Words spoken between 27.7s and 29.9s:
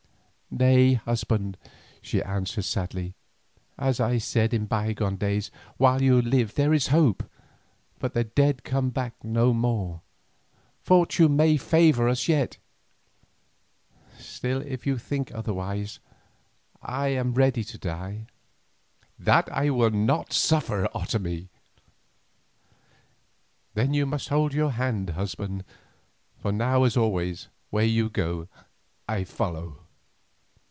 you go, I follow."